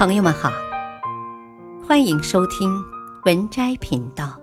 [0.00, 0.50] 朋友们好，
[1.86, 2.82] 欢迎收听
[3.26, 4.40] 文摘频道。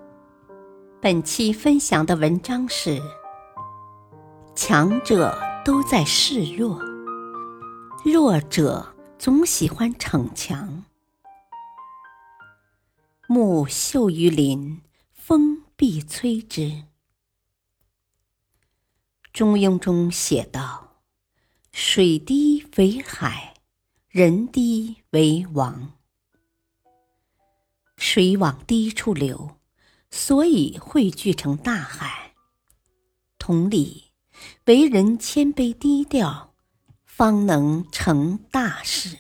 [1.02, 3.02] 本期分享的文章是：
[4.56, 5.36] 强者
[5.66, 6.80] 都在示弱，
[8.06, 10.84] 弱者总喜欢逞强。
[13.28, 16.84] 木秀于林，风必摧之。
[19.34, 21.00] 中庸中写道
[21.74, 23.56] ：“水滴为海。”
[24.10, 25.92] 人低为王，
[27.98, 29.58] 水往低处流，
[30.10, 32.34] 所以汇聚成大海。
[33.38, 34.14] 同理，
[34.64, 36.56] 为人谦卑低调，
[37.04, 39.18] 方能成大事。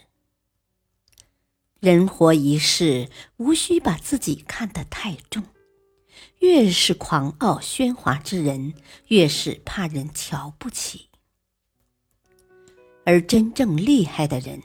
[1.81, 5.43] 人活一世，无需把自己看得太重。
[6.39, 8.73] 越是狂傲喧哗之人，
[9.09, 11.09] 越是怕人瞧不起。
[13.03, 14.63] 而真正厉害的人。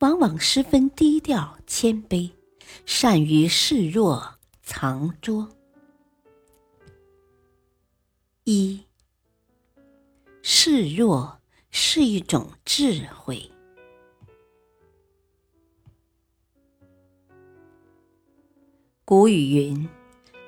[0.00, 2.30] 往往十分低调谦卑，
[2.86, 5.48] 善于示弱藏拙。
[8.44, 8.84] 一，
[10.42, 13.50] 示弱是一种智慧。
[19.04, 19.88] 古语云：“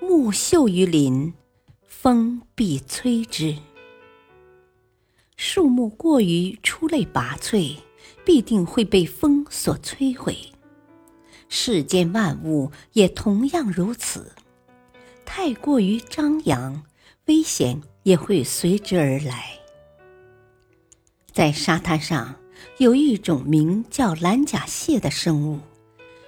[0.01, 1.35] 木秀于林，
[1.83, 3.57] 风必摧之。”
[5.37, 7.77] 树木过于出类拔萃。
[8.25, 10.37] 必定会被风所摧毁，
[11.49, 14.33] 世间万物也同样如此。
[15.25, 16.85] 太过于张扬，
[17.27, 19.59] 危险也会随之而来。
[21.33, 22.37] 在沙滩上
[22.79, 25.61] 有一种名叫蓝甲蟹的生物，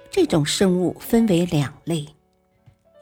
[0.09, 2.07] 这种生物分为两类：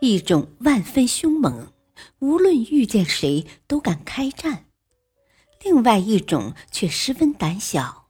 [0.02, 1.71] 一种万分凶猛，
[2.19, 4.66] 无论遇见谁都敢开战；
[5.64, 8.03] 另外一种却十分胆小。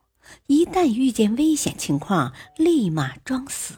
[0.47, 3.75] 一旦遇见危险情况，立马装死。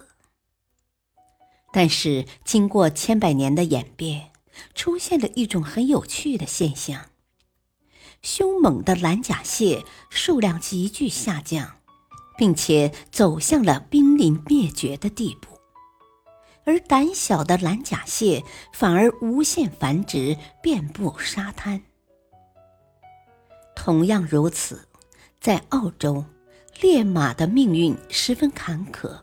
[1.71, 4.31] 但是经过千百年的演变，
[4.73, 7.09] 出现了一种很有趣的现象：
[8.21, 11.77] 凶猛的蓝甲蟹数量急剧下降，
[12.37, 15.49] 并且走向了濒临灭绝的地步；
[16.63, 21.81] 而胆小的蓝甲蟹反而无限繁殖，遍布沙滩。
[23.75, 24.87] 同样如此，
[25.41, 26.23] 在澳洲。
[26.81, 29.21] 烈马的命运十分坎坷，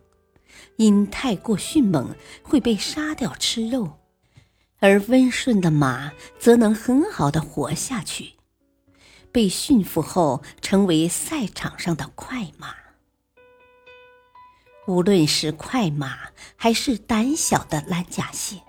[0.77, 3.99] 因太过迅猛会被杀掉吃肉，
[4.79, 8.33] 而温顺的马则能很好的活下去，
[9.31, 12.75] 被驯服后成为赛场上的快马。
[14.87, 16.19] 无论是快马
[16.57, 18.63] 还是胆小的蓝甲蟹，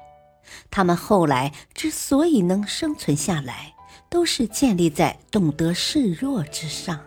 [0.70, 3.74] 它们后来之所以能生存下来，
[4.10, 7.00] 都是建立在懂得示弱之上。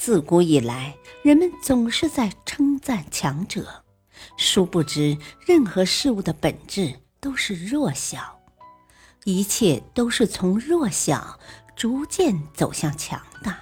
[0.00, 3.84] 自古以来，人们总是在称赞强者，
[4.38, 8.40] 殊不知任何事物的本质都是弱小，
[9.24, 11.38] 一切都是从弱小
[11.76, 13.60] 逐渐走向强大。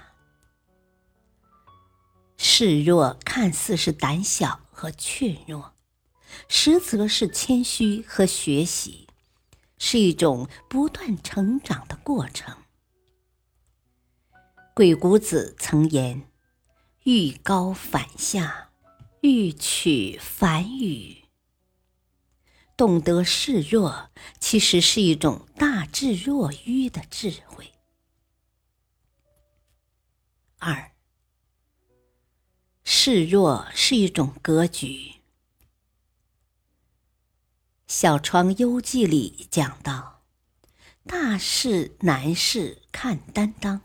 [2.36, 5.74] 示弱看似是胆小和怯弱，
[6.46, 9.08] 实则是谦虚和学习，
[9.76, 12.54] 是一种不断成长的过程。
[14.72, 16.27] 鬼谷子曾言。
[17.10, 18.70] 欲高反下，
[19.22, 21.24] 欲取反予。
[22.76, 27.72] 懂得示弱，其实是一种大智若愚的智慧。
[30.58, 30.92] 二，
[32.84, 34.88] 示弱是一种格局。
[37.86, 40.24] 《小窗幽记》里讲到
[41.08, 43.80] ：“大事难事看担当，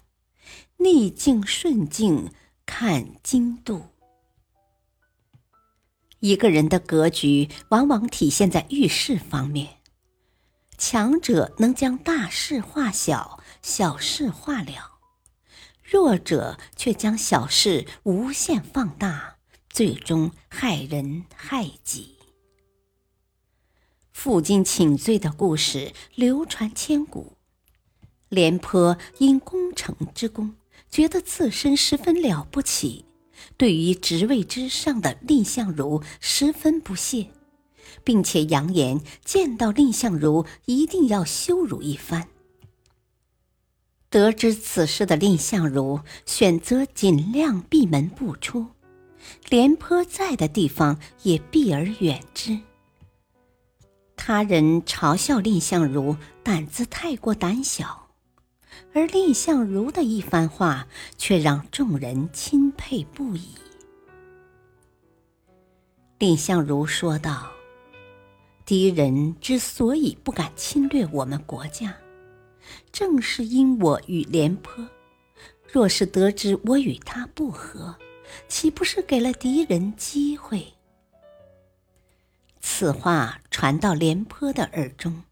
[0.76, 2.30] 逆境顺境。”
[2.76, 3.84] 看精度，
[6.22, 9.78] 一个人的格局往往体现在遇事方面。
[10.80, 14.98] 强者能将大事化小，小事化了；
[15.84, 19.36] 弱者却将小事无限放大，
[19.70, 22.18] 最终害人害己。
[24.12, 27.38] 负荆请罪的故事流传千古，
[28.30, 30.56] 廉颇因攻城之功。
[30.90, 33.06] 觉得自身十分了不起，
[33.58, 37.28] 对于职位之上的蔺相如十分不屑，
[38.04, 42.28] 并且扬言见到蔺相如一定要羞辱一番。
[44.10, 48.68] 得知此事的蔺相如选择尽量闭门不出，
[49.50, 52.60] 廉颇在的地方也避而远之。
[54.16, 58.03] 他人嘲笑蔺相如胆子太过胆小。
[58.94, 60.88] 而蔺相如的一番话，
[61.18, 63.50] 却让众人钦佩不已。
[66.18, 67.52] 蔺相如说道
[68.66, 71.96] ：“敌人之所以不敢侵略我们国家，
[72.92, 74.88] 正是因我与廉颇。
[75.72, 77.98] 若是得知我与他不和，
[78.48, 80.74] 岂不是给了敌人机会？”
[82.62, 85.24] 此话传到廉颇的耳中，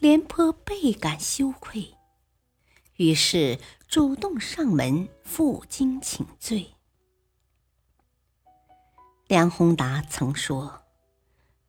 [0.00, 1.94] 廉颇倍感羞愧，
[2.96, 3.58] 于是
[3.88, 6.74] 主动上门负荆请罪。
[9.26, 10.82] 梁宏达曾说：“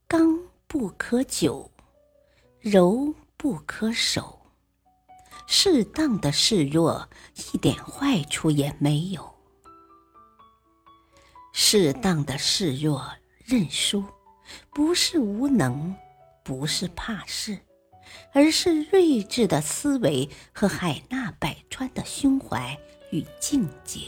[0.07, 1.71] 刚不可久，
[2.59, 4.41] 柔不可守。
[5.47, 7.09] 适当的示弱，
[7.53, 9.35] 一点坏处也没有。
[11.53, 13.09] 适当的示弱、
[13.45, 14.03] 认输，
[14.71, 15.95] 不是无能，
[16.43, 17.57] 不是怕事，
[18.33, 22.77] 而是睿智的思维和海纳百川的胸怀
[23.11, 24.01] 与境界。”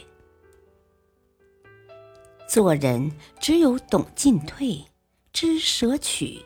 [2.47, 4.85] 做人只有懂进退，
[5.33, 6.45] 知舍取，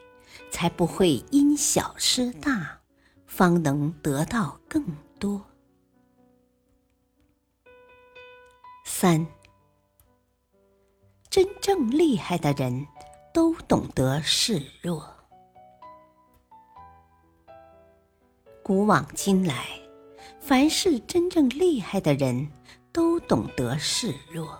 [0.49, 2.81] 才不会因小失大，
[3.27, 4.83] 方能得到更
[5.19, 5.45] 多。
[8.83, 9.25] 三，
[11.29, 12.87] 真正厉害的人
[13.31, 15.20] 都懂得示弱。
[18.71, 19.67] 古往今来，
[20.39, 22.49] 凡是真正厉害的人
[22.93, 24.57] 都懂得示弱。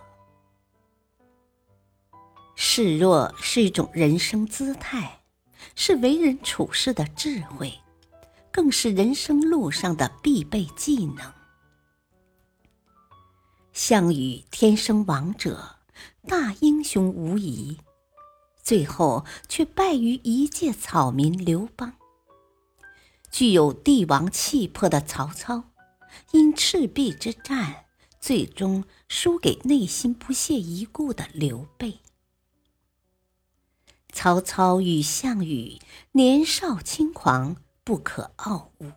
[2.54, 5.22] 示弱是一种人生姿态，
[5.74, 7.72] 是为人处事的智慧，
[8.50, 11.32] 更是人生路上的必备技能。
[13.72, 15.76] 项羽天生王者，
[16.28, 17.78] 大英雄无疑，
[18.62, 21.94] 最后却败于一介草民刘邦。
[23.32, 25.64] 具有帝王气魄的曹操，
[26.32, 27.86] 因赤壁之战，
[28.20, 31.98] 最终输给内心不屑一顾的刘备。
[34.12, 35.78] 曹操与项羽
[36.12, 38.90] 年少轻狂，不可傲物；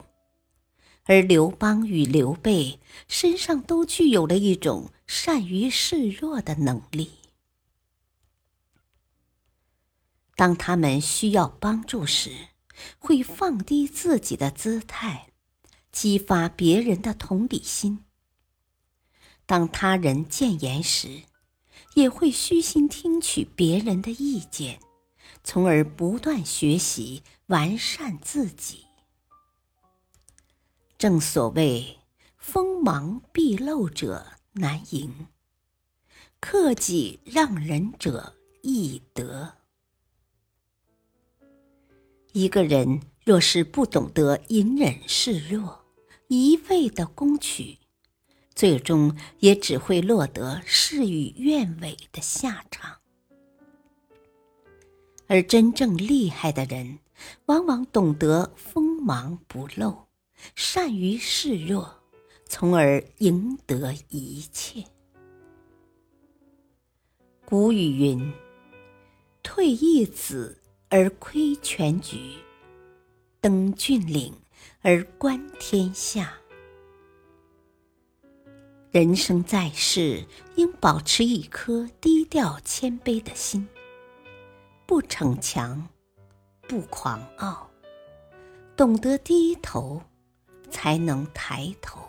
[1.06, 7.12] 而刘邦与刘备身上都具有了一种善于示弱的能力。
[10.36, 12.50] 当他们需要帮助时，
[13.00, 15.30] 会放低自己的姿态，
[15.92, 18.00] 激发别人的同理心；
[19.46, 21.24] 当他人谏言时，
[21.94, 24.80] 也会虚心听取别人的意见。
[25.44, 28.86] 从而不断学习完善自己。
[30.98, 32.00] 正所谓
[32.36, 35.28] “锋芒毕露者难迎，
[36.40, 39.54] 克己让人者易得”。
[42.36, 45.86] 一个人若是不懂得隐忍示弱，
[46.28, 47.78] 一味的攻取，
[48.54, 52.98] 最终也只会落得事与愿违的下场。
[55.28, 57.00] 而真正厉害的人，
[57.46, 59.96] 往往懂得锋芒不露，
[60.56, 62.04] 善于示弱，
[62.50, 64.84] 从而赢得一切。
[67.46, 68.34] 古语云
[69.42, 70.62] ：“退一子
[70.98, 72.38] 而窥全局，
[73.42, 74.34] 登峻岭
[74.82, 76.32] 而观天下。”
[78.92, 80.24] 人生在世，
[80.56, 83.68] 应保持一颗低调谦卑的心。
[84.86, 85.86] 不逞强，
[86.66, 87.70] 不狂傲，
[88.78, 90.02] 懂得低头，
[90.70, 92.00] 才能抬头；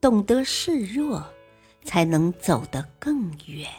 [0.00, 1.24] 懂得示弱，
[1.84, 3.70] 才能走得更远。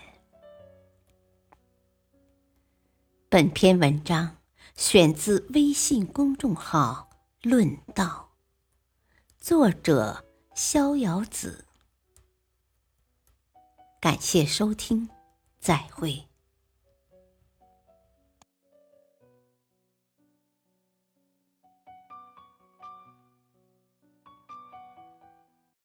[3.34, 4.38] 本篇文章
[4.76, 7.10] 选自微信公众号
[7.42, 8.30] “论道”，
[9.42, 10.24] 作者
[10.54, 11.66] 逍遥子。
[14.00, 15.10] 感谢收听，
[15.60, 16.28] 再会。